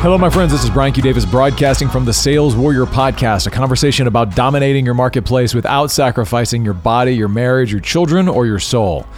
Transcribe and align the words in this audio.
Hello, 0.00 0.16
my 0.16 0.30
friends. 0.30 0.52
This 0.52 0.62
is 0.62 0.70
Brian 0.70 0.92
Q. 0.92 1.02
Davis 1.02 1.26
broadcasting 1.26 1.88
from 1.88 2.04
the 2.04 2.12
Sales 2.12 2.54
Warrior 2.54 2.86
Podcast, 2.86 3.48
a 3.48 3.50
conversation 3.50 4.06
about 4.06 4.36
dominating 4.36 4.84
your 4.84 4.94
marketplace 4.94 5.56
without 5.56 5.90
sacrificing 5.90 6.64
your 6.64 6.72
body, 6.72 7.16
your 7.16 7.26
marriage, 7.26 7.72
your 7.72 7.80
children, 7.80 8.28
or 8.28 8.46
your 8.46 8.60
soul. 8.60 9.08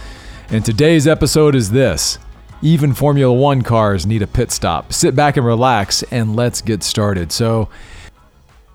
And 0.49 0.65
today's 0.65 1.05
episode 1.05 1.53
is 1.53 1.69
this 1.69 2.17
Even 2.63 2.95
Formula 2.95 3.31
One 3.31 3.61
cars 3.61 4.07
need 4.07 4.23
a 4.23 4.27
pit 4.27 4.49
stop. 4.49 4.91
Sit 4.91 5.15
back 5.15 5.37
and 5.37 5.45
relax, 5.45 6.01
and 6.09 6.35
let's 6.35 6.61
get 6.61 6.81
started. 6.81 7.31
So, 7.31 7.69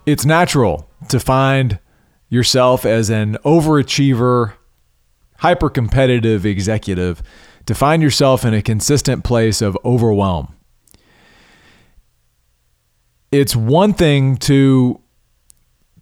it's 0.07 0.24
natural 0.24 0.88
to 1.09 1.18
find 1.18 1.80
yourself 2.29 2.87
as 2.87 3.10
an 3.10 3.37
overachiever, 3.45 4.52
hyper 5.38 5.68
competitive 5.68 6.46
executive, 6.46 7.20
to 7.66 7.74
find 7.74 8.01
yourself 8.01 8.45
in 8.45 8.54
a 8.54 8.62
consistent 8.62 9.24
place 9.24 9.60
of 9.60 9.77
overwhelm 9.84 10.55
it's 13.33 13.57
one 13.57 13.93
thing 13.93 14.37
to 14.37 15.01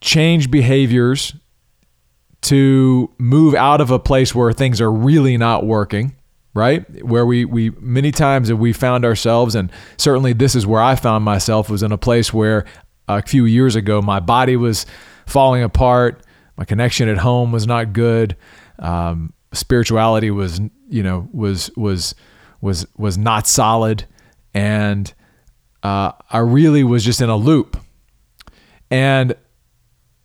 change 0.00 0.50
behaviors 0.50 1.34
to 2.42 3.10
move 3.18 3.54
out 3.54 3.80
of 3.80 3.90
a 3.90 3.98
place 3.98 4.34
where 4.34 4.52
things 4.52 4.80
are 4.80 4.92
really 4.92 5.36
not 5.36 5.64
working 5.64 6.14
right? 6.54 7.04
Where 7.04 7.26
we 7.26 7.44
we 7.44 7.70
many 7.80 8.12
times 8.12 8.48
have 8.48 8.58
we 8.58 8.72
found 8.72 9.04
ourselves 9.04 9.54
and 9.54 9.70
certainly 9.96 10.32
this 10.32 10.54
is 10.54 10.66
where 10.66 10.80
i 10.80 10.94
found 10.94 11.24
myself 11.24 11.68
was 11.68 11.82
in 11.82 11.92
a 11.92 11.98
place 11.98 12.32
where 12.32 12.64
a 13.08 13.22
few 13.22 13.44
years 13.44 13.76
ago 13.76 14.00
my 14.00 14.20
body 14.20 14.56
was 14.56 14.86
falling 15.26 15.62
apart 15.62 16.22
my 16.56 16.64
connection 16.64 17.08
at 17.08 17.18
home 17.18 17.52
was 17.52 17.66
not 17.66 17.92
good 17.92 18.36
um, 18.78 19.32
spirituality 19.52 20.30
was 20.30 20.60
you 20.88 21.02
know 21.02 21.28
was 21.32 21.70
was 21.76 22.14
was 22.60 22.86
was 22.96 23.18
not 23.18 23.46
solid 23.46 24.04
and 24.54 25.12
uh, 25.84 26.12
I 26.30 26.38
really 26.38 26.82
was 26.82 27.04
just 27.04 27.20
in 27.20 27.28
a 27.28 27.36
loop. 27.36 27.76
And 28.90 29.36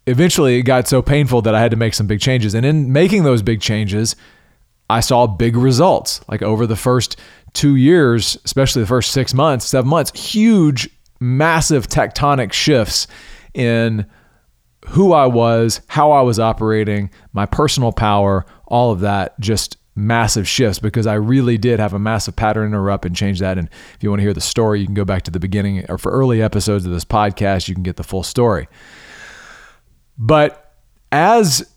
eventually 0.07 0.57
it 0.57 0.63
got 0.63 0.87
so 0.87 1.01
painful 1.01 1.41
that 1.43 1.53
I 1.53 1.59
had 1.59 1.71
to 1.71 1.77
make 1.77 1.93
some 1.93 2.07
big 2.07 2.21
changes. 2.21 2.55
And 2.55 2.65
in 2.65 2.91
making 2.93 3.23
those 3.23 3.41
big 3.41 3.59
changes, 3.59 4.15
I 4.89 5.01
saw 5.01 5.27
big 5.27 5.55
results. 5.55 6.21
Like 6.29 6.41
over 6.41 6.65
the 6.65 6.77
first 6.77 7.17
two 7.53 7.75
years, 7.75 8.37
especially 8.45 8.81
the 8.81 8.87
first 8.87 9.11
six 9.11 9.33
months, 9.33 9.65
seven 9.65 9.89
months, 9.89 10.17
huge, 10.19 10.89
massive 11.19 11.87
tectonic 11.87 12.53
shifts 12.53 13.07
in 13.53 14.05
who 14.87 15.11
I 15.11 15.25
was, 15.25 15.81
how 15.87 16.11
I 16.11 16.21
was 16.21 16.39
operating, 16.39 17.11
my 17.33 17.45
personal 17.45 17.91
power, 17.91 18.45
all 18.65 18.91
of 18.91 19.01
that 19.01 19.37
just 19.39 19.77
massive 19.99 20.47
shifts 20.47 20.79
because 20.79 21.05
I 21.05 21.15
really 21.15 21.57
did 21.57 21.79
have 21.79 21.93
a 21.93 21.99
massive 21.99 22.35
pattern 22.35 22.67
interrupt 22.67 23.05
and 23.05 23.15
change 23.15 23.39
that. 23.39 23.57
And 23.57 23.69
if 23.93 24.01
you 24.01 24.09
want 24.09 24.19
to 24.19 24.23
hear 24.23 24.33
the 24.33 24.41
story, 24.41 24.79
you 24.79 24.85
can 24.85 24.95
go 24.95 25.05
back 25.05 25.23
to 25.23 25.31
the 25.31 25.39
beginning 25.39 25.85
or 25.89 25.97
for 25.97 26.11
early 26.11 26.41
episodes 26.41 26.85
of 26.85 26.91
this 26.91 27.05
podcast, 27.05 27.67
you 27.67 27.75
can 27.75 27.83
get 27.83 27.97
the 27.97 28.03
full 28.03 28.23
story. 28.23 28.67
But 30.17 30.73
as 31.11 31.73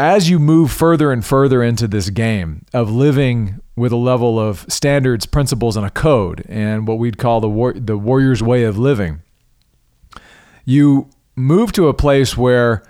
as 0.00 0.30
you 0.30 0.38
move 0.38 0.70
further 0.70 1.10
and 1.10 1.24
further 1.24 1.60
into 1.62 1.88
this 1.88 2.08
game 2.10 2.64
of 2.72 2.90
living 2.90 3.60
with 3.74 3.90
a 3.90 3.96
level 3.96 4.38
of 4.38 4.64
standards, 4.68 5.26
principles, 5.26 5.76
and 5.76 5.84
a 5.84 5.90
code, 5.90 6.44
and 6.48 6.86
what 6.86 6.98
we'd 6.98 7.18
call 7.18 7.40
the 7.40 7.48
war, 7.48 7.72
the 7.72 7.98
warrior's 7.98 8.40
way 8.40 8.62
of 8.62 8.78
living, 8.78 9.22
you 10.64 11.10
move 11.34 11.72
to 11.72 11.88
a 11.88 11.94
place 11.94 12.36
where 12.36 12.84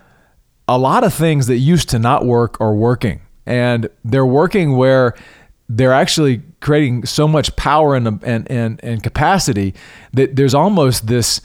a 0.67 0.79
lot 0.79 1.03
of 1.03 1.15
things 1.15 1.47
that 1.47 1.57
used 1.57 1.89
to 1.89 1.99
not 1.99 2.27
work 2.27 2.61
are 2.61 2.75
working 2.75 3.23
and 3.49 3.89
they're 4.05 4.27
working 4.27 4.77
where 4.77 5.15
they're 5.69 5.93
actually 5.93 6.43
creating 6.61 7.05
so 7.07 7.27
much 7.27 7.55
power 7.57 7.97
and 7.97 8.23
and 8.23 8.51
and, 8.51 8.81
and 8.83 9.03
capacity 9.03 9.75
that 10.13 10.37
there's 10.37 10.55
almost 10.55 11.07
this 11.07 11.41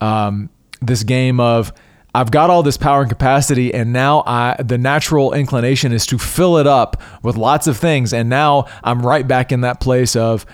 um, 0.00 0.50
this 0.80 1.02
game 1.02 1.40
of 1.40 1.72
I've 2.14 2.30
got 2.30 2.48
all 2.48 2.62
this 2.62 2.76
power 2.78 3.02
and 3.02 3.10
capacity, 3.10 3.74
and 3.74 3.92
now 3.92 4.22
I 4.26 4.56
the 4.62 4.78
natural 4.78 5.32
inclination 5.32 5.92
is 5.92 6.06
to 6.06 6.18
fill 6.18 6.58
it 6.58 6.66
up 6.66 7.02
with 7.22 7.36
lots 7.36 7.66
of 7.66 7.76
things, 7.76 8.12
and 8.12 8.28
now 8.28 8.66
I'm 8.84 9.04
right 9.04 9.26
back 9.26 9.52
in 9.52 9.62
that 9.62 9.80
place 9.80 10.16
of, 10.16 10.46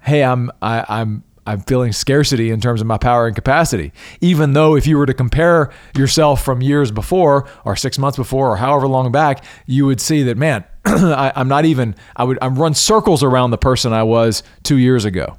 hey, 0.00 0.22
I'm 0.22 0.50
I, 0.62 0.84
I'm 0.88 1.24
I'm 1.46 1.60
feeling 1.60 1.92
scarcity 1.92 2.50
in 2.50 2.60
terms 2.60 2.80
of 2.80 2.86
my 2.86 2.98
power 2.98 3.26
and 3.26 3.34
capacity. 3.34 3.92
Even 4.20 4.52
though 4.52 4.76
if 4.76 4.86
you 4.86 4.98
were 4.98 5.06
to 5.06 5.14
compare 5.14 5.72
yourself 5.96 6.44
from 6.44 6.60
years 6.60 6.90
before 6.90 7.48
or 7.64 7.76
six 7.76 7.98
months 7.98 8.18
before 8.18 8.50
or 8.50 8.56
however 8.56 8.88
long 8.88 9.12
back, 9.12 9.44
you 9.66 9.86
would 9.86 10.00
see 10.00 10.22
that, 10.24 10.36
man, 10.36 10.64
I, 10.84 11.32
am 11.36 11.48
not 11.48 11.64
even, 11.64 11.94
I 12.16 12.24
would, 12.24 12.38
I'm 12.42 12.58
run 12.58 12.74
circles 12.74 13.22
around 13.22 13.50
the 13.50 13.58
person 13.58 13.92
I 13.92 14.02
was 14.02 14.42
two 14.62 14.76
years 14.76 15.04
ago. 15.04 15.38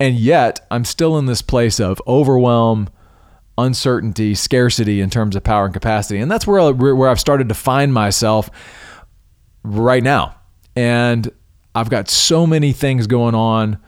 And 0.00 0.14
yet 0.14 0.64
I'm 0.70 0.84
still 0.84 1.18
in 1.18 1.26
this 1.26 1.42
place 1.42 1.80
of 1.80 2.00
overwhelm, 2.06 2.88
uncertainty, 3.56 4.36
scarcity 4.36 5.00
in 5.00 5.10
terms 5.10 5.34
of 5.34 5.42
power 5.42 5.64
and 5.64 5.74
capacity. 5.74 6.20
And 6.20 6.30
that's 6.30 6.46
where, 6.46 6.72
where 6.72 7.08
I've 7.08 7.20
started 7.20 7.48
to 7.48 7.54
find 7.54 7.92
myself 7.92 8.48
right 9.64 10.02
now. 10.02 10.36
And 10.76 11.28
I've 11.74 11.90
got 11.90 12.08
so 12.08 12.46
many 12.46 12.72
things 12.72 13.08
going 13.08 13.34
on 13.34 13.78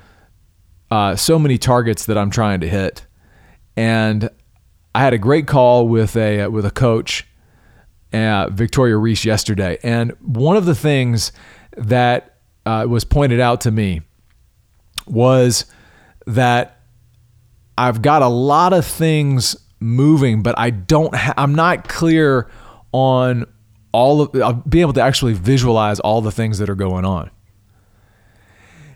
uh, 0.91 1.17
so 1.17 1.39
many 1.39 1.59
targets 1.59 2.07
that 2.07 2.19
I'm 2.19 2.31
trying 2.31 2.61
to 2.61 2.69
hit. 2.69 3.07
And 3.77 4.29
I 4.95 5.01
had 5.01 5.13
a 5.13 5.19
great 5.19 5.47
call 5.47 5.89
with 5.89 6.17
a 6.17 6.49
with 6.49 6.67
a 6.67 6.71
coach, 6.71 7.27
uh, 8.13 8.49
Victoria 8.51 8.97
Reese, 8.97 9.25
yesterday. 9.25 9.79
And 9.83 10.13
one 10.21 10.57
of 10.57 10.67
the 10.67 10.75
things 10.75 11.33
that 11.77 12.39
uh, 12.67 12.87
was 12.89 13.05
pointed 13.05 13.41
out 13.41 13.61
to 13.63 13.71
me 13.71 14.03
was 15.07 15.67
that 16.27 16.81
I've 17.79 18.03
got 18.03 18.23
a 18.23 18.29
lot 18.29 18.73
of 18.73 18.85
things 18.85 19.57
moving, 19.79 20.43
but 20.43 20.59
I 20.59 20.71
don't. 20.71 21.15
Ha- 21.15 21.35
I'm 21.37 21.55
not 21.55 21.89
clear 21.89 22.51
on 22.93 23.47
all 23.93 24.23
of. 24.23 24.43
I'll 24.43 24.53
be 24.53 24.81
able 24.81 24.93
to 24.95 25.01
actually 25.01 25.33
visualize 25.35 26.01
all 26.01 26.21
the 26.21 26.33
things 26.33 26.59
that 26.59 26.69
are 26.69 26.75
going 26.75 27.05
on. 27.05 27.31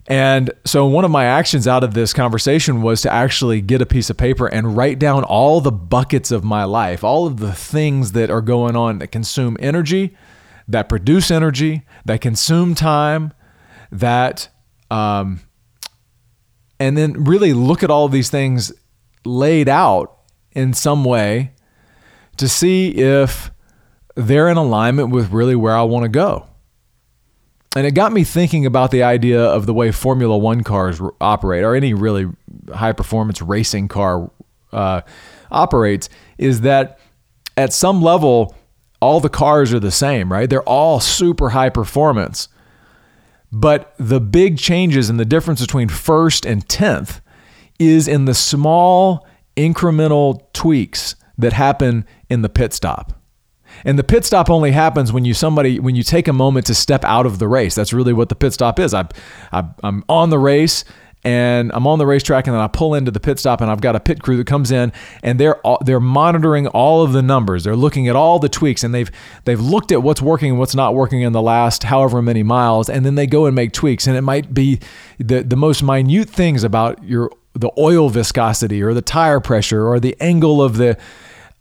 And 0.06 0.50
so 0.66 0.84
one 0.86 1.04
of 1.04 1.10
my 1.10 1.24
actions 1.24 1.66
out 1.66 1.82
of 1.82 1.94
this 1.94 2.12
conversation 2.12 2.82
was 2.82 3.00
to 3.02 3.12
actually 3.12 3.62
get 3.62 3.80
a 3.80 3.86
piece 3.86 4.10
of 4.10 4.18
paper 4.18 4.46
and 4.46 4.76
write 4.76 4.98
down 4.98 5.24
all 5.24 5.60
the 5.60 5.72
buckets 5.72 6.30
of 6.30 6.44
my 6.44 6.64
life, 6.64 7.02
all 7.02 7.26
of 7.26 7.38
the 7.38 7.52
things 7.52 8.12
that 8.12 8.30
are 8.30 8.42
going 8.42 8.76
on 8.76 8.98
that 8.98 9.08
consume 9.08 9.56
energy, 9.60 10.14
that 10.68 10.90
produce 10.90 11.30
energy, 11.30 11.82
that 12.04 12.20
consume 12.20 12.74
time, 12.74 13.32
that, 13.90 14.48
um, 14.90 15.40
and 16.78 16.98
then 16.98 17.24
really 17.24 17.54
look 17.54 17.82
at 17.82 17.90
all 17.90 18.08
these 18.08 18.28
things 18.28 18.72
laid 19.24 19.70
out 19.70 20.18
in 20.52 20.74
some 20.74 21.02
way 21.02 21.52
to 22.36 22.46
see 22.46 22.90
if 22.90 23.50
they're 24.16 24.48
in 24.48 24.58
alignment 24.58 25.10
with 25.10 25.30
really 25.32 25.56
where 25.56 25.76
I 25.76 25.82
want 25.82 26.04
to 26.04 26.08
go. 26.08 26.46
And 27.76 27.86
it 27.86 27.94
got 27.94 28.12
me 28.12 28.22
thinking 28.22 28.66
about 28.66 28.90
the 28.90 29.02
idea 29.02 29.42
of 29.42 29.66
the 29.66 29.74
way 29.74 29.90
Formula 29.90 30.36
One 30.36 30.62
cars 30.62 31.00
operate, 31.20 31.64
or 31.64 31.74
any 31.74 31.92
really 31.92 32.28
high 32.72 32.92
performance 32.92 33.42
racing 33.42 33.88
car 33.88 34.30
uh, 34.72 35.00
operates, 35.50 36.08
is 36.38 36.60
that 36.60 36.98
at 37.56 37.72
some 37.72 38.00
level, 38.00 38.54
all 39.00 39.20
the 39.20 39.28
cars 39.28 39.72
are 39.72 39.80
the 39.80 39.90
same, 39.90 40.30
right? 40.30 40.48
They're 40.48 40.62
all 40.62 41.00
super 41.00 41.50
high 41.50 41.70
performance. 41.70 42.48
But 43.52 43.94
the 43.98 44.20
big 44.20 44.58
changes 44.58 45.08
and 45.10 45.18
the 45.18 45.24
difference 45.24 45.60
between 45.60 45.88
first 45.88 46.44
and 46.44 46.66
10th 46.66 47.20
is 47.78 48.08
in 48.08 48.24
the 48.24 48.34
small 48.34 49.26
incremental 49.56 50.40
tweaks 50.52 51.14
that 51.38 51.52
happen 51.52 52.04
in 52.28 52.42
the 52.42 52.48
pit 52.48 52.72
stop. 52.72 53.12
And 53.84 53.98
the 53.98 54.04
pit 54.04 54.24
stop 54.24 54.50
only 54.50 54.72
happens 54.72 55.12
when 55.12 55.24
you 55.24 55.34
somebody 55.34 55.78
when 55.78 55.94
you 55.94 56.02
take 56.02 56.28
a 56.28 56.32
moment 56.32 56.66
to 56.66 56.74
step 56.74 57.04
out 57.04 57.26
of 57.26 57.38
the 57.38 57.48
race. 57.48 57.74
That's 57.74 57.92
really 57.92 58.12
what 58.12 58.28
the 58.28 58.34
pit 58.34 58.52
stop 58.52 58.78
is. 58.78 58.94
I, 58.94 59.06
I 59.52 59.64
I'm 59.82 60.04
on 60.08 60.30
the 60.30 60.38
race 60.38 60.84
and 61.24 61.72
I'm 61.72 61.86
on 61.86 61.98
the 61.98 62.06
racetrack 62.06 62.46
and 62.46 62.54
then 62.54 62.60
I 62.60 62.68
pull 62.68 62.94
into 62.94 63.10
the 63.10 63.18
pit 63.18 63.38
stop 63.38 63.62
and 63.62 63.70
I've 63.70 63.80
got 63.80 63.96
a 63.96 64.00
pit 64.00 64.22
crew 64.22 64.36
that 64.36 64.46
comes 64.46 64.70
in 64.70 64.92
and 65.22 65.40
they're 65.40 65.58
they're 65.84 66.00
monitoring 66.00 66.66
all 66.68 67.02
of 67.02 67.12
the 67.12 67.22
numbers. 67.22 67.64
They're 67.64 67.76
looking 67.76 68.08
at 68.08 68.16
all 68.16 68.38
the 68.38 68.48
tweaks 68.48 68.84
and 68.84 68.94
they've 68.94 69.10
they've 69.44 69.60
looked 69.60 69.90
at 69.90 70.02
what's 70.02 70.20
working 70.20 70.50
and 70.50 70.58
what's 70.58 70.74
not 70.74 70.94
working 70.94 71.22
in 71.22 71.32
the 71.32 71.42
last 71.42 71.84
however 71.84 72.20
many 72.20 72.42
miles 72.42 72.90
and 72.90 73.06
then 73.06 73.14
they 73.14 73.26
go 73.26 73.46
and 73.46 73.54
make 73.54 73.72
tweaks 73.72 74.06
and 74.06 74.16
it 74.16 74.22
might 74.22 74.52
be 74.52 74.78
the 75.18 75.42
the 75.42 75.56
most 75.56 75.82
minute 75.82 76.28
things 76.28 76.62
about 76.62 77.02
your 77.02 77.30
the 77.54 77.70
oil 77.78 78.08
viscosity 78.10 78.82
or 78.82 78.92
the 78.92 79.02
tire 79.02 79.40
pressure 79.40 79.86
or 79.86 80.00
the 80.00 80.16
angle 80.20 80.60
of 80.60 80.76
the 80.76 80.98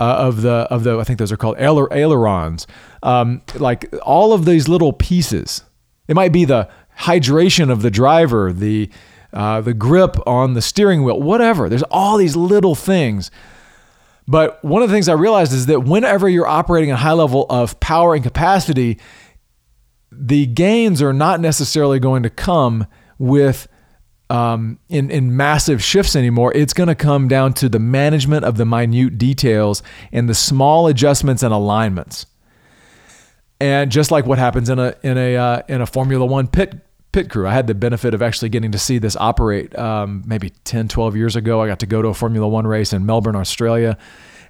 uh, 0.03 0.27
of 0.27 0.41
the 0.41 0.67
of 0.69 0.83
the 0.83 0.99
I 0.99 1.03
think 1.03 1.19
those 1.19 1.31
are 1.31 1.37
called 1.37 1.55
ailer, 1.57 1.87
ailerons. 1.91 2.67
Um, 3.01 3.41
like 3.55 3.93
all 4.03 4.33
of 4.33 4.45
these 4.45 4.67
little 4.67 4.91
pieces. 4.91 5.63
It 6.07 6.15
might 6.15 6.33
be 6.33 6.43
the 6.43 6.69
hydration 6.99 7.71
of 7.71 7.81
the 7.81 7.89
driver, 7.89 8.51
the 8.51 8.89
uh, 9.31 9.61
the 9.61 9.73
grip 9.73 10.17
on 10.27 10.53
the 10.53 10.61
steering 10.61 11.03
wheel, 11.03 11.21
whatever. 11.21 11.69
There's 11.69 11.83
all 11.83 12.17
these 12.17 12.35
little 12.35 12.75
things. 12.75 13.31
But 14.27 14.63
one 14.63 14.81
of 14.81 14.89
the 14.89 14.95
things 14.95 15.09
I 15.09 15.13
realized 15.13 15.53
is 15.53 15.65
that 15.67 15.81
whenever 15.81 16.27
you're 16.29 16.47
operating 16.47 16.91
a 16.91 16.97
high 16.97 17.13
level 17.13 17.45
of 17.49 17.79
power 17.79 18.13
and 18.13 18.23
capacity, 18.23 18.99
the 20.11 20.45
gains 20.45 21.01
are 21.01 21.13
not 21.13 21.39
necessarily 21.39 21.99
going 21.99 22.23
to 22.23 22.29
come 22.29 22.87
with 23.17 23.67
um, 24.29 24.79
in, 24.89 25.11
in 25.11 25.35
massive 25.35 25.83
shifts 25.83 26.15
anymore. 26.15 26.51
It's 26.55 26.73
going 26.73 26.87
to 26.87 26.95
come 26.95 27.27
down 27.27 27.53
to 27.55 27.69
the 27.69 27.79
management 27.79 28.45
of 28.45 28.57
the 28.57 28.65
minute 28.65 29.17
details 29.17 29.83
and 30.11 30.27
the 30.27 30.33
small 30.33 30.87
adjustments 30.87 31.43
and 31.43 31.53
alignments. 31.53 32.25
And 33.59 33.91
just 33.91 34.11
like 34.11 34.25
what 34.25 34.39
happens 34.39 34.69
in 34.69 34.79
a 34.79 34.95
in 35.03 35.17
a 35.17 35.37
uh, 35.37 35.61
in 35.69 35.79
a 35.81 35.85
Formula 35.85 36.25
One 36.25 36.47
pit 36.47 36.81
pit 37.13 37.29
crew, 37.29 37.47
I 37.47 37.53
had 37.53 37.67
the 37.67 37.75
benefit 37.75 38.13
of 38.13 38.21
actually 38.21 38.49
getting 38.49 38.71
to 38.73 38.79
see 38.79 38.97
this 38.97 39.15
operate 39.15 39.77
um, 39.77 40.23
maybe 40.25 40.49
10, 40.65 40.89
12 40.89 41.15
years 41.15 41.35
ago. 41.35 41.61
I 41.61 41.67
got 41.67 41.79
to 41.79 41.85
go 41.85 42.01
to 42.01 42.09
a 42.09 42.13
Formula 42.13 42.47
One 42.47 42.67
race 42.67 42.91
in 42.91 43.05
Melbourne, 43.05 43.35
Australia, 43.35 43.97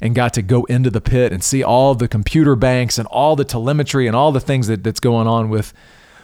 and 0.02 0.16
got 0.16 0.34
to 0.34 0.42
go 0.42 0.64
into 0.64 0.90
the 0.90 1.02
pit 1.02 1.32
and 1.32 1.44
see 1.44 1.62
all 1.62 1.94
the 1.94 2.08
computer 2.08 2.56
banks 2.56 2.98
and 2.98 3.08
all 3.10 3.36
the 3.36 3.46
telemetry 3.46 4.08
and 4.08 4.16
all 4.16 4.32
the 4.32 4.40
things 4.40 4.68
that, 4.68 4.84
that's 4.84 5.00
going 5.00 5.28
on 5.28 5.50
with 5.50 5.74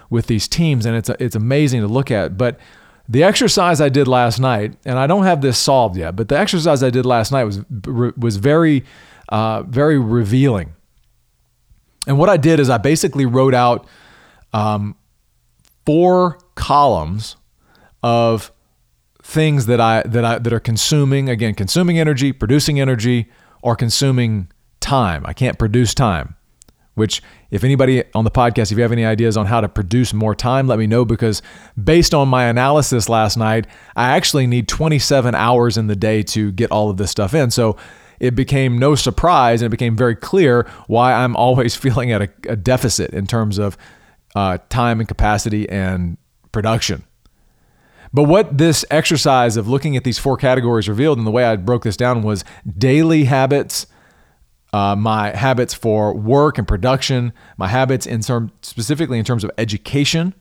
with 0.09 0.25
these 0.25 0.47
teams. 0.47 0.87
And 0.87 0.95
it's 0.95 1.09
it's 1.09 1.35
amazing 1.35 1.81
to 1.81 1.87
look 1.87 2.09
at. 2.09 2.37
But 2.37 2.57
the 3.09 3.23
exercise 3.23 3.81
I 3.81 3.89
did 3.89 4.07
last 4.07 4.39
night, 4.39 4.75
and 4.85 4.97
I 4.97 5.07
don't 5.07 5.23
have 5.23 5.41
this 5.41 5.57
solved 5.57 5.97
yet, 5.97 6.15
but 6.15 6.29
the 6.29 6.37
exercise 6.37 6.83
I 6.83 6.89
did 6.89 7.05
last 7.05 7.31
night 7.31 7.43
was 7.43 7.59
was 8.15 8.37
very 8.37 8.85
uh, 9.29 9.63
very 9.63 9.99
revealing 9.99 10.73
and 12.09 12.17
what 12.17 12.27
I 12.27 12.37
did 12.37 12.59
is 12.59 12.71
I 12.71 12.79
basically 12.79 13.27
wrote 13.27 13.53
out 13.53 13.87
um, 14.51 14.95
four 15.85 16.39
columns 16.55 17.35
of 18.01 18.51
things 19.21 19.67
that 19.67 19.79
I 19.79 20.01
that 20.07 20.25
I 20.25 20.39
that 20.39 20.51
are 20.51 20.59
consuming 20.59 21.29
again, 21.29 21.53
consuming 21.53 21.99
energy, 21.99 22.31
producing 22.31 22.79
energy, 22.79 23.29
or 23.61 23.75
consuming 23.75 24.51
time. 24.79 25.23
I 25.25 25.33
can't 25.33 25.59
produce 25.59 25.93
time. 25.93 26.35
Which, 26.99 27.23
if 27.49 27.63
anybody 27.63 28.03
on 28.13 28.25
the 28.25 28.31
podcast, 28.31 28.71
if 28.71 28.77
you 28.77 28.83
have 28.83 28.91
any 28.91 29.05
ideas 29.05 29.37
on 29.37 29.47
how 29.47 29.61
to 29.61 29.69
produce 29.69 30.13
more 30.13 30.35
time, 30.35 30.67
let 30.67 30.77
me 30.77 30.85
know 30.85 31.05
because 31.05 31.41
based 31.81 32.13
on 32.13 32.27
my 32.27 32.45
analysis 32.45 33.09
last 33.09 33.37
night, 33.37 33.65
I 33.95 34.15
actually 34.15 34.45
need 34.45 34.67
27 34.67 35.33
hours 35.33 35.77
in 35.77 35.87
the 35.87 35.95
day 35.95 36.21
to 36.23 36.51
get 36.51 36.71
all 36.71 36.89
of 36.89 36.97
this 36.97 37.09
stuff 37.09 37.33
in. 37.33 37.51
So 37.51 37.77
it 38.19 38.35
became 38.35 38.77
no 38.77 38.95
surprise 38.95 39.61
and 39.61 39.67
it 39.67 39.71
became 39.71 39.95
very 39.95 40.15
clear 40.15 40.67
why 40.87 41.13
I'm 41.13 41.35
always 41.35 41.75
feeling 41.83 42.11
at 42.11 42.21
a, 42.21 42.29
a 42.49 42.55
deficit 42.55 43.11
in 43.11 43.25
terms 43.25 43.57
of 43.57 43.77
uh, 44.35 44.57
time 44.69 44.99
and 44.99 45.07
capacity 45.07 45.67
and 45.69 46.17
production. 46.51 47.03
But 48.11 48.23
what 48.23 48.57
this 48.57 48.83
exercise 48.89 49.55
of 49.55 49.67
looking 49.67 49.95
at 49.95 50.03
these 50.03 50.17
four 50.17 50.35
categories 50.35 50.89
revealed, 50.89 51.17
and 51.17 51.27
the 51.27 51.31
way 51.31 51.45
I 51.45 51.55
broke 51.55 51.83
this 51.83 51.95
down 51.95 52.23
was 52.23 52.43
daily 52.77 53.25
habits, 53.25 53.85
uh, 54.73 54.95
my 54.95 55.35
habits 55.35 55.73
for 55.73 56.13
work 56.13 56.57
and 56.57 56.67
production, 56.67 57.33
my 57.57 57.67
habits 57.67 58.05
in 58.05 58.21
term, 58.21 58.51
specifically 58.61 59.17
in 59.17 59.25
terms 59.25 59.43
of 59.43 59.51
education, 59.57 60.33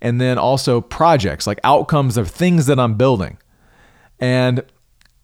and 0.00 0.20
then 0.20 0.38
also 0.38 0.80
projects 0.80 1.46
like 1.46 1.60
outcomes 1.64 2.16
of 2.16 2.28
things 2.30 2.66
that 2.66 2.78
I'm 2.78 2.94
building. 2.94 3.38
And 4.18 4.62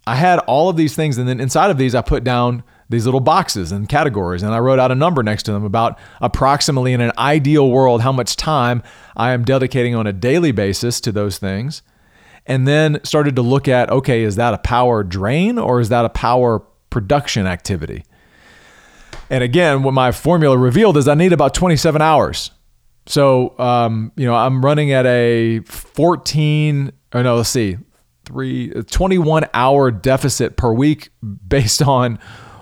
I 0.06 0.16
had 0.16 0.38
all 0.40 0.68
of 0.68 0.76
these 0.76 0.94
things, 0.94 1.18
and 1.18 1.28
then 1.28 1.40
inside 1.40 1.70
of 1.70 1.78
these, 1.78 1.94
I 1.94 2.02
put 2.02 2.24
down 2.24 2.62
these 2.88 3.04
little 3.04 3.20
boxes 3.20 3.72
and 3.72 3.88
categories, 3.88 4.42
and 4.42 4.54
I 4.54 4.58
wrote 4.58 4.78
out 4.78 4.92
a 4.92 4.96
number 4.96 5.22
next 5.22 5.44
to 5.44 5.52
them 5.52 5.64
about 5.64 5.98
approximately 6.20 6.92
in 6.92 7.00
an 7.00 7.12
ideal 7.18 7.70
world 7.70 8.02
how 8.02 8.12
much 8.12 8.36
time 8.36 8.82
I 9.16 9.32
am 9.32 9.44
dedicating 9.44 9.94
on 9.94 10.06
a 10.06 10.12
daily 10.12 10.52
basis 10.52 11.00
to 11.02 11.12
those 11.12 11.38
things. 11.38 11.82
And 12.44 12.66
then 12.66 12.98
started 13.04 13.36
to 13.36 13.42
look 13.42 13.68
at 13.68 13.88
okay, 13.90 14.22
is 14.22 14.34
that 14.34 14.52
a 14.52 14.58
power 14.58 15.04
drain 15.04 15.58
or 15.58 15.80
is 15.80 15.90
that 15.90 16.04
a 16.04 16.08
power 16.08 16.58
production 16.90 17.46
activity? 17.46 18.04
And 19.32 19.42
again, 19.42 19.82
what 19.82 19.94
my 19.94 20.12
formula 20.12 20.58
revealed 20.58 20.98
is 20.98 21.08
I 21.08 21.14
need 21.14 21.32
about 21.32 21.54
27 21.54 22.02
hours. 22.02 22.50
So, 23.06 23.58
um, 23.58 24.12
you 24.14 24.26
know, 24.26 24.34
I'm 24.34 24.62
running 24.62 24.92
at 24.92 25.06
a 25.06 25.60
14, 25.60 26.92
or 27.14 27.22
no, 27.22 27.36
let's 27.36 27.48
see, 27.48 27.78
three 28.26 28.68
21 28.68 29.46
hour 29.54 29.90
deficit 29.90 30.58
per 30.58 30.70
week 30.70 31.08
based 31.48 31.80
on 31.80 32.18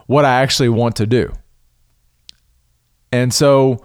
what 0.07 0.25
I 0.25 0.43
actually 0.43 0.69
want 0.69 0.95
to 0.97 1.09
do. 1.09 1.33
And 3.11 3.35
so, 3.35 3.85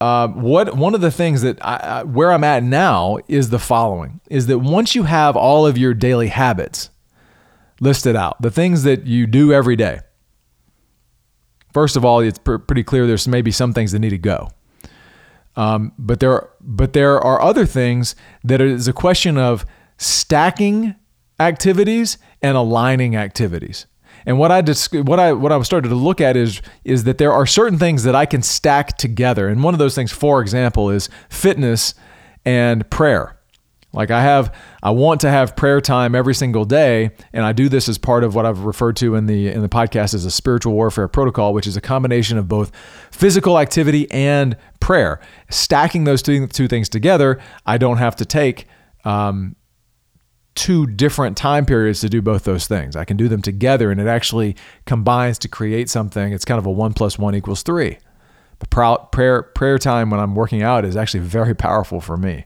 uh, 0.00 0.28
what 0.28 0.76
one 0.76 0.94
of 0.94 1.00
the 1.00 1.10
things 1.10 1.42
that 1.42 1.58
I, 1.66 1.76
I, 1.76 2.02
where 2.04 2.30
I'm 2.30 2.44
at 2.44 2.62
now 2.62 3.18
is 3.26 3.50
the 3.50 3.58
following: 3.58 4.20
is 4.30 4.46
that 4.46 4.60
once 4.60 4.94
you 4.94 5.02
have 5.02 5.36
all 5.36 5.66
of 5.66 5.76
your 5.76 5.94
daily 5.94 6.28
habits 6.28 6.90
listed 7.80 8.14
out, 8.14 8.40
the 8.40 8.52
things 8.52 8.84
that 8.84 9.08
you 9.08 9.26
do 9.26 9.52
every 9.52 9.74
day. 9.74 9.98
First 11.72 11.96
of 11.96 12.04
all, 12.04 12.20
it's 12.20 12.38
pr- 12.38 12.56
pretty 12.56 12.82
clear 12.82 13.06
there's 13.06 13.28
maybe 13.28 13.50
some 13.50 13.72
things 13.72 13.92
that 13.92 13.98
need 13.98 14.10
to 14.10 14.18
go. 14.18 14.50
Um, 15.56 15.92
but 15.98 16.20
there, 16.20 16.48
but 16.60 16.92
there 16.92 17.20
are 17.20 17.40
other 17.40 17.66
things 17.66 18.14
that 18.44 18.60
is 18.60 18.88
a 18.88 18.92
question 18.92 19.36
of 19.36 19.66
stacking 19.98 20.94
activities 21.38 22.18
and 22.42 22.56
aligning 22.56 23.16
activities. 23.16 23.86
And 24.26 24.38
what 24.38 24.52
I 24.52 24.60
dis- 24.60 24.92
what 24.92 25.18
I 25.18 25.32
what 25.32 25.50
I 25.50 25.60
started 25.62 25.88
to 25.88 25.94
look 25.94 26.20
at 26.20 26.36
is 26.36 26.60
is 26.84 27.04
that 27.04 27.18
there 27.18 27.32
are 27.32 27.46
certain 27.46 27.78
things 27.78 28.04
that 28.04 28.14
I 28.14 28.26
can 28.26 28.42
stack 28.42 28.98
together. 28.98 29.48
And 29.48 29.62
one 29.62 29.74
of 29.74 29.78
those 29.78 29.94
things, 29.94 30.12
for 30.12 30.40
example, 30.40 30.90
is 30.90 31.08
fitness 31.28 31.94
and 32.44 32.88
prayer. 32.90 33.39
Like 33.92 34.10
I 34.10 34.22
have 34.22 34.54
I 34.82 34.90
want 34.90 35.20
to 35.22 35.30
have 35.30 35.56
prayer 35.56 35.80
time 35.80 36.14
every 36.14 36.34
single 36.34 36.64
day 36.64 37.10
and 37.32 37.44
I 37.44 37.52
do 37.52 37.68
this 37.68 37.88
as 37.88 37.98
part 37.98 38.22
of 38.22 38.34
what 38.34 38.46
I've 38.46 38.60
referred 38.60 38.96
to 38.96 39.16
in 39.16 39.26
the 39.26 39.48
in 39.48 39.62
the 39.62 39.68
podcast 39.68 40.14
as 40.14 40.24
a 40.24 40.30
spiritual 40.30 40.74
warfare 40.74 41.08
protocol 41.08 41.52
which 41.52 41.66
is 41.66 41.76
a 41.76 41.80
combination 41.80 42.38
of 42.38 42.46
both 42.46 42.70
physical 43.10 43.58
activity 43.58 44.10
and 44.10 44.56
prayer. 44.78 45.20
Stacking 45.50 46.04
those 46.04 46.22
two, 46.22 46.46
two 46.46 46.68
things 46.68 46.88
together, 46.88 47.40
I 47.66 47.78
don't 47.78 47.98
have 47.98 48.16
to 48.16 48.24
take 48.24 48.66
um, 49.04 49.56
two 50.54 50.86
different 50.86 51.36
time 51.36 51.64
periods 51.66 52.00
to 52.00 52.08
do 52.08 52.22
both 52.22 52.44
those 52.44 52.66
things. 52.66 52.94
I 52.94 53.04
can 53.04 53.16
do 53.16 53.28
them 53.28 53.42
together 53.42 53.90
and 53.90 54.00
it 54.00 54.06
actually 54.06 54.56
combines 54.84 55.38
to 55.40 55.48
create 55.48 55.88
something. 55.88 56.32
It's 56.32 56.44
kind 56.44 56.58
of 56.58 56.66
a 56.66 56.70
one 56.70 56.92
plus 56.92 57.18
one 57.18 57.34
equals 57.34 57.62
three. 57.62 57.98
But 58.58 59.10
prayer, 59.10 59.42
prayer 59.42 59.78
time 59.78 60.10
when 60.10 60.20
I'm 60.20 60.34
working 60.34 60.62
out 60.62 60.84
is 60.84 60.96
actually 60.96 61.20
very 61.20 61.54
powerful 61.66 62.00
for 62.00 62.16
me. 62.16 62.44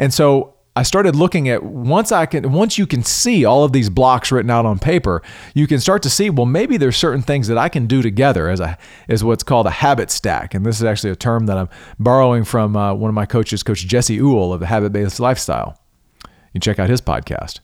And 0.00 0.12
so 0.12 0.54
I 0.74 0.82
started 0.82 1.14
looking 1.14 1.48
at 1.48 1.62
once 1.62 2.10
I 2.10 2.26
can 2.26 2.52
once 2.52 2.78
you 2.78 2.86
can 2.86 3.02
see 3.02 3.44
all 3.44 3.64
of 3.64 3.72
these 3.72 3.90
blocks 3.90 4.32
written 4.32 4.50
out 4.50 4.64
on 4.64 4.78
paper, 4.78 5.20
you 5.52 5.66
can 5.66 5.78
start 5.78 6.02
to 6.04 6.10
see 6.10 6.30
well 6.30 6.46
maybe 6.46 6.78
there's 6.78 6.96
certain 6.96 7.22
things 7.22 7.48
that 7.48 7.58
I 7.58 7.68
can 7.68 7.86
do 7.86 8.00
together 8.00 8.48
as 8.48 8.60
a 8.60 8.78
as 9.08 9.22
what's 9.22 9.42
called 9.42 9.66
a 9.66 9.70
habit 9.70 10.10
stack, 10.10 10.54
and 10.54 10.64
this 10.64 10.76
is 10.76 10.84
actually 10.84 11.10
a 11.10 11.16
term 11.16 11.46
that 11.46 11.58
I'm 11.58 11.68
borrowing 11.98 12.44
from 12.44 12.76
uh, 12.76 12.94
one 12.94 13.10
of 13.10 13.14
my 13.14 13.26
coaches, 13.26 13.62
Coach 13.62 13.86
Jesse 13.86 14.18
Uhl 14.18 14.54
of 14.54 14.60
the 14.60 14.66
Habit 14.66 14.92
Based 14.92 15.20
Lifestyle. 15.20 15.78
You 16.54 16.60
check 16.60 16.78
out 16.78 16.88
his 16.88 17.02
podcast. 17.02 17.60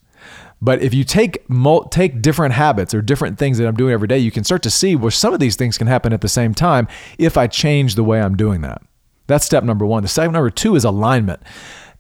But 0.60 0.82
if 0.82 0.92
you 0.92 1.04
take 1.04 1.42
take 1.90 2.20
different 2.20 2.54
habits 2.54 2.92
or 2.92 3.00
different 3.00 3.38
things 3.38 3.56
that 3.58 3.66
I'm 3.66 3.76
doing 3.76 3.94
every 3.94 4.08
day, 4.08 4.18
you 4.18 4.30
can 4.30 4.44
start 4.44 4.62
to 4.64 4.70
see 4.70 4.94
where 4.94 5.10
some 5.10 5.32
of 5.32 5.40
these 5.40 5.56
things 5.56 5.78
can 5.78 5.86
happen 5.86 6.12
at 6.12 6.20
the 6.20 6.28
same 6.28 6.52
time 6.52 6.86
if 7.18 7.38
I 7.38 7.46
change 7.46 7.94
the 7.94 8.04
way 8.04 8.20
I'm 8.20 8.36
doing 8.36 8.60
that. 8.60 8.82
That's 9.26 9.44
step 9.44 9.64
number 9.64 9.86
one. 9.86 10.02
The 10.02 10.08
step 10.08 10.30
number 10.30 10.50
two 10.50 10.76
is 10.76 10.84
alignment. 10.84 11.40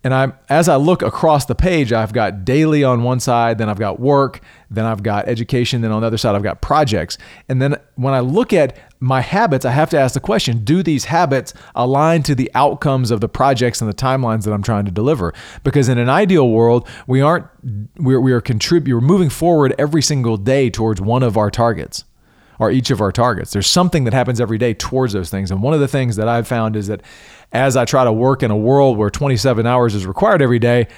And 0.04 0.14
I, 0.14 0.32
as 0.48 0.68
I 0.68 0.76
look 0.76 1.02
across 1.02 1.46
the 1.46 1.54
page, 1.54 1.92
I've 1.92 2.12
got 2.12 2.44
daily 2.44 2.84
on 2.84 3.02
one 3.02 3.18
side, 3.18 3.58
then 3.58 3.68
I've 3.68 3.78
got 3.78 3.98
work, 3.98 4.40
then 4.70 4.84
I've 4.84 5.02
got 5.02 5.26
education, 5.26 5.80
then 5.80 5.90
on 5.90 6.02
the 6.02 6.06
other 6.06 6.18
side, 6.18 6.36
I've 6.36 6.42
got 6.42 6.60
projects. 6.60 7.18
And 7.48 7.60
then 7.60 7.76
when 7.96 8.14
I 8.14 8.20
look 8.20 8.52
at 8.52 8.78
my 9.00 9.20
habits, 9.20 9.64
I 9.64 9.72
have 9.72 9.90
to 9.90 9.98
ask 9.98 10.14
the 10.14 10.20
question 10.20 10.64
do 10.64 10.82
these 10.82 11.06
habits 11.06 11.54
align 11.74 12.22
to 12.24 12.34
the 12.34 12.50
outcomes 12.54 13.10
of 13.10 13.20
the 13.20 13.28
projects 13.28 13.80
and 13.80 13.90
the 13.90 13.94
timelines 13.94 14.44
that 14.44 14.52
I'm 14.52 14.62
trying 14.62 14.84
to 14.84 14.90
deliver? 14.90 15.34
Because 15.64 15.88
in 15.88 15.98
an 15.98 16.08
ideal 16.08 16.48
world, 16.50 16.88
we 17.06 17.20
aren't, 17.20 17.46
we're, 17.96 18.20
we 18.20 18.32
are 18.32 18.40
contributing, 18.40 18.94
we're 18.94 19.00
moving 19.00 19.30
forward 19.30 19.74
every 19.78 20.02
single 20.02 20.36
day 20.36 20.70
towards 20.70 21.00
one 21.00 21.22
of 21.22 21.36
our 21.36 21.50
targets 21.50 22.04
or 22.58 22.70
each 22.70 22.90
of 22.90 23.00
our 23.00 23.12
targets. 23.12 23.52
There's 23.52 23.66
something 23.66 24.04
that 24.04 24.14
happens 24.14 24.40
every 24.40 24.58
day 24.58 24.74
towards 24.74 25.12
those 25.12 25.30
things. 25.30 25.50
And 25.50 25.62
one 25.62 25.74
of 25.74 25.80
the 25.80 25.88
things 25.88 26.16
that 26.16 26.28
I've 26.28 26.48
found 26.48 26.76
is 26.76 26.86
that 26.86 27.02
as 27.52 27.76
I 27.76 27.84
try 27.84 28.04
to 28.04 28.12
work 28.12 28.42
in 28.42 28.50
a 28.50 28.56
world 28.56 28.98
where 28.98 29.10
27 29.10 29.66
hours 29.66 29.94
is 29.94 30.06
required 30.06 30.42
every 30.42 30.58
day, 30.58 30.88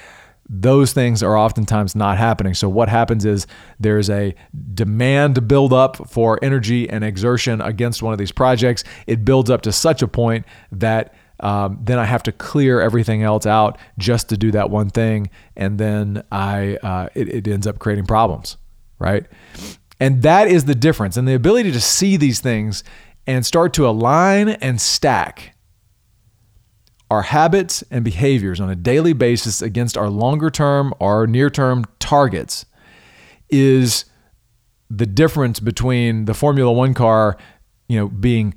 those 0.49 0.93
things 0.93 1.21
are 1.21 1.37
oftentimes 1.37 1.95
not 1.95 2.17
happening. 2.17 2.55
So, 2.55 2.67
what 2.67 2.89
happens 2.89 3.23
is 3.23 3.45
there's 3.79 4.09
a 4.09 4.33
demand 4.73 5.47
build 5.47 5.71
up 5.71 6.09
for 6.09 6.39
energy 6.41 6.89
and 6.89 7.03
exertion 7.03 7.61
against 7.61 8.01
one 8.01 8.13
of 8.13 8.19
these 8.19 8.31
projects. 8.31 8.83
It 9.05 9.23
builds 9.23 9.51
up 9.51 9.61
to 9.61 9.71
such 9.71 10.01
a 10.01 10.07
point 10.07 10.45
that 10.71 11.13
um, 11.39 11.79
then 11.81 11.99
I 11.99 12.05
have 12.05 12.23
to 12.23 12.31
clear 12.31 12.81
everything 12.81 13.23
else 13.23 13.45
out 13.45 13.77
just 13.97 14.29
to 14.29 14.37
do 14.37 14.51
that 14.51 14.71
one 14.71 14.89
thing, 14.89 15.29
and 15.55 15.77
then 15.77 16.23
I 16.31 16.77
uh, 16.77 17.09
it, 17.13 17.29
it 17.29 17.47
ends 17.47 17.67
up 17.67 17.77
creating 17.77 18.07
problems, 18.07 18.57
right? 18.97 19.25
And 19.99 20.23
that 20.23 20.47
is 20.47 20.65
the 20.65 20.75
difference. 20.75 21.15
And 21.17 21.27
the 21.27 21.35
ability 21.35 21.71
to 21.73 21.81
see 21.81 22.17
these 22.17 22.39
things 22.39 22.83
and 23.27 23.45
start 23.45 23.73
to 23.73 23.87
align 23.87 24.49
and 24.49 24.81
stack 24.81 25.55
our 27.09 27.23
habits 27.23 27.83
and 27.89 28.03
behaviors 28.03 28.59
on 28.59 28.69
a 28.69 28.75
daily 28.75 29.13
basis 29.13 29.61
against 29.61 29.97
our 29.97 30.09
longer 30.09 30.49
term 30.49 30.93
or 30.99 31.25
near 31.25 31.49
term 31.49 31.85
targets 31.99 32.65
is 33.49 34.05
the 34.89 35.05
difference 35.05 35.59
between 35.59 36.25
the 36.25 36.33
Formula 36.33 36.71
One 36.71 36.93
car, 36.93 37.37
you 37.87 37.97
know, 37.97 38.07
being 38.07 38.53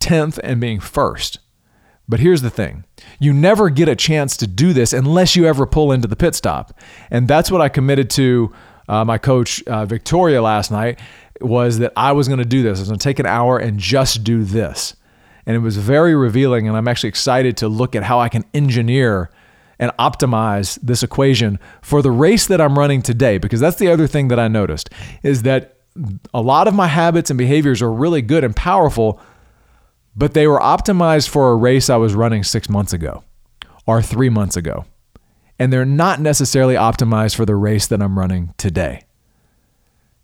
10th 0.00 0.38
and 0.42 0.60
being 0.60 0.80
first. 0.80 1.38
But 2.08 2.20
here's 2.20 2.42
the 2.42 2.50
thing 2.50 2.84
you 3.20 3.32
never 3.32 3.70
get 3.70 3.88
a 3.88 3.96
chance 3.96 4.36
to 4.38 4.46
do 4.46 4.72
this 4.72 4.92
unless 4.92 5.36
you 5.36 5.46
ever 5.46 5.66
pull 5.66 5.92
into 5.92 6.08
the 6.08 6.16
pit 6.16 6.34
stop. 6.34 6.78
And 7.10 7.28
that's 7.28 7.50
what 7.50 7.60
I 7.60 7.68
committed 7.68 8.10
to 8.10 8.52
uh, 8.88 9.04
my 9.04 9.18
coach, 9.18 9.62
uh, 9.64 9.86
Victoria, 9.86 10.42
last 10.42 10.70
night 10.70 10.98
was 11.40 11.78
that 11.78 11.92
I 11.96 12.12
was 12.12 12.28
going 12.28 12.38
to 12.38 12.44
do 12.44 12.62
this. 12.62 12.78
I 12.78 12.82
was 12.82 12.88
going 12.88 12.98
to 12.98 13.04
take 13.04 13.18
an 13.18 13.26
hour 13.26 13.58
and 13.58 13.78
just 13.78 14.24
do 14.24 14.44
this. 14.44 14.94
And 15.46 15.56
it 15.56 15.60
was 15.60 15.76
very 15.76 16.14
revealing. 16.14 16.68
And 16.68 16.76
I'm 16.76 16.88
actually 16.88 17.08
excited 17.08 17.56
to 17.58 17.68
look 17.68 17.96
at 17.96 18.04
how 18.04 18.20
I 18.20 18.28
can 18.28 18.44
engineer 18.54 19.30
and 19.78 19.90
optimize 19.98 20.78
this 20.80 21.02
equation 21.02 21.58
for 21.80 22.02
the 22.02 22.10
race 22.10 22.46
that 22.46 22.60
I'm 22.60 22.78
running 22.78 23.02
today. 23.02 23.38
Because 23.38 23.60
that's 23.60 23.78
the 23.78 23.88
other 23.88 24.06
thing 24.06 24.28
that 24.28 24.38
I 24.38 24.48
noticed 24.48 24.90
is 25.22 25.42
that 25.42 25.78
a 26.32 26.40
lot 26.40 26.68
of 26.68 26.74
my 26.74 26.86
habits 26.86 27.30
and 27.30 27.38
behaviors 27.38 27.82
are 27.82 27.92
really 27.92 28.22
good 28.22 28.44
and 28.44 28.54
powerful, 28.54 29.20
but 30.16 30.34
they 30.34 30.46
were 30.46 30.60
optimized 30.60 31.28
for 31.28 31.50
a 31.50 31.56
race 31.56 31.90
I 31.90 31.96
was 31.96 32.14
running 32.14 32.44
six 32.44 32.68
months 32.68 32.92
ago 32.92 33.24
or 33.86 34.00
three 34.00 34.28
months 34.28 34.56
ago. 34.56 34.84
And 35.58 35.72
they're 35.72 35.84
not 35.84 36.20
necessarily 36.20 36.74
optimized 36.74 37.36
for 37.36 37.44
the 37.44 37.54
race 37.54 37.86
that 37.88 38.02
I'm 38.02 38.18
running 38.18 38.54
today. 38.56 39.04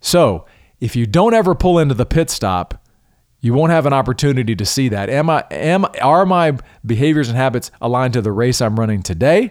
So, 0.00 0.46
if 0.80 0.94
you 0.94 1.06
don't 1.06 1.34
ever 1.34 1.54
pull 1.54 1.78
into 1.78 1.94
the 1.94 2.06
pit 2.06 2.30
stop, 2.30 2.84
you 3.40 3.54
won't 3.54 3.70
have 3.70 3.86
an 3.86 3.92
opportunity 3.92 4.56
to 4.56 4.66
see 4.66 4.88
that. 4.88 5.08
Am 5.08 5.30
I 5.30 5.44
am 5.50 5.86
are 6.02 6.26
my 6.26 6.58
behaviors 6.84 7.28
and 7.28 7.36
habits 7.36 7.70
aligned 7.80 8.14
to 8.14 8.22
the 8.22 8.32
race 8.32 8.60
I'm 8.60 8.78
running 8.78 9.02
today? 9.02 9.50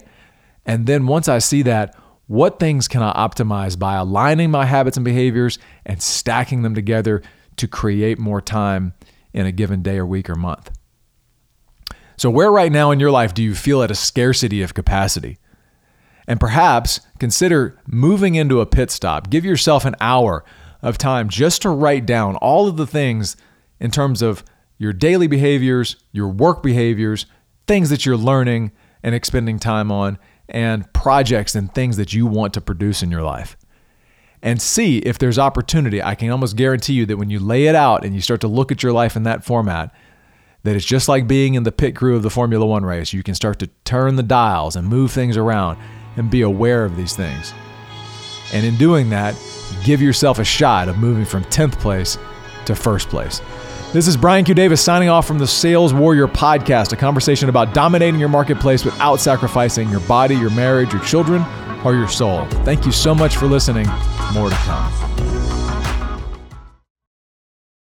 And 0.65 0.85
then 0.85 1.07
once 1.07 1.29
I 1.29 1.39
see 1.39 1.61
that, 1.63 1.95
what 2.27 2.59
things 2.59 2.89
can 2.89 3.01
I 3.01 3.13
optimize 3.13 3.79
by 3.79 3.95
aligning 3.95 4.51
my 4.51 4.65
habits 4.65 4.97
and 4.97 5.05
behaviors 5.05 5.57
and 5.85 6.01
stacking 6.01 6.61
them 6.61 6.75
together 6.75 7.21
to 7.55 7.67
create 7.67 8.19
more 8.19 8.41
time 8.41 8.93
in 9.33 9.45
a 9.45 9.51
given 9.53 9.81
day 9.81 9.97
or 9.97 10.05
week 10.05 10.29
or 10.29 10.35
month? 10.35 10.69
So, 12.17 12.29
where 12.29 12.51
right 12.51 12.71
now 12.71 12.91
in 12.91 12.99
your 12.99 13.11
life 13.11 13.33
do 13.33 13.41
you 13.41 13.55
feel 13.55 13.81
at 13.83 13.91
a 13.91 13.95
scarcity 13.95 14.61
of 14.61 14.73
capacity? 14.73 15.37
And 16.27 16.41
perhaps 16.41 16.99
consider 17.19 17.79
moving 17.87 18.35
into 18.35 18.59
a 18.59 18.65
pit 18.65 18.91
stop. 18.91 19.29
Give 19.29 19.45
yourself 19.45 19.85
an 19.85 19.95
hour 20.01 20.43
of 20.81 20.97
time 20.97 21.29
just 21.29 21.61
to 21.61 21.69
write 21.69 22.05
down 22.05 22.35
all 22.37 22.67
of 22.67 22.75
the 22.75 22.87
things 22.87 23.37
in 23.79 23.91
terms 23.91 24.21
of 24.21 24.43
your 24.77 24.93
daily 24.93 25.27
behaviors, 25.27 25.95
your 26.11 26.29
work 26.29 26.61
behaviors, 26.61 27.25
things 27.67 27.89
that 27.89 28.05
you're 28.05 28.17
learning 28.17 28.71
and 29.03 29.13
expending 29.13 29.59
time 29.59 29.91
on, 29.91 30.17
and 30.49 30.91
projects 30.93 31.55
and 31.55 31.73
things 31.73 31.97
that 31.97 32.13
you 32.13 32.25
want 32.25 32.53
to 32.53 32.61
produce 32.61 33.03
in 33.03 33.11
your 33.11 33.23
life. 33.23 33.57
And 34.41 34.61
see 34.61 34.99
if 34.99 35.17
there's 35.17 35.39
opportunity. 35.39 36.01
I 36.01 36.15
can 36.15 36.29
almost 36.29 36.55
guarantee 36.55 36.93
you 36.93 37.05
that 37.07 37.17
when 37.17 37.29
you 37.29 37.39
lay 37.39 37.65
it 37.65 37.75
out 37.75 38.05
and 38.05 38.13
you 38.13 38.21
start 38.21 38.41
to 38.41 38.47
look 38.47 38.71
at 38.71 38.83
your 38.83 38.93
life 38.93 39.15
in 39.15 39.23
that 39.23 39.43
format, 39.43 39.93
that 40.63 40.75
it's 40.75 40.85
just 40.85 41.07
like 41.07 41.27
being 41.27 41.55
in 41.55 41.63
the 41.63 41.71
pit 41.71 41.95
crew 41.95 42.15
of 42.15 42.23
the 42.23 42.29
Formula 42.29 42.65
One 42.65 42.85
race. 42.85 43.13
You 43.13 43.23
can 43.23 43.35
start 43.35 43.59
to 43.59 43.67
turn 43.83 44.15
the 44.15 44.23
dials 44.23 44.75
and 44.75 44.87
move 44.87 45.11
things 45.11 45.37
around 45.37 45.77
and 46.17 46.29
be 46.29 46.41
aware 46.41 46.85
of 46.85 46.95
these 46.95 47.15
things. 47.15 47.53
And 48.53 48.65
in 48.65 48.77
doing 48.77 49.09
that, 49.09 49.35
give 49.83 50.01
yourself 50.01 50.39
a 50.39 50.43
shot 50.43 50.87
of 50.87 50.97
moving 50.97 51.25
from 51.25 51.43
10th 51.45 51.79
place 51.79 52.17
to 52.65 52.75
first 52.75 53.09
place. 53.09 53.41
This 53.93 54.05
is 54.05 54.17
Brian 54.17 54.43
Q. 54.43 54.53
Davis 54.53 54.81
signing 54.81 55.07
off 55.07 55.25
from 55.25 55.37
the 55.37 55.47
Sales 55.47 55.93
Warrior 55.93 56.27
podcast, 56.27 56.91
a 56.91 56.97
conversation 56.97 57.47
about 57.47 57.73
dominating 57.73 58.19
your 58.19 58.27
marketplace 58.27 58.83
without 58.83 59.21
sacrificing 59.21 59.89
your 59.89 60.01
body, 60.01 60.35
your 60.35 60.49
marriage, 60.49 60.91
your 60.91 61.01
children, 61.03 61.41
or 61.85 61.95
your 61.95 62.09
soul. 62.09 62.45
Thank 62.65 62.85
you 62.85 62.91
so 62.91 63.15
much 63.15 63.37
for 63.37 63.45
listening. 63.45 63.87
More 64.33 64.49
to 64.49 64.55
come. 64.57 65.06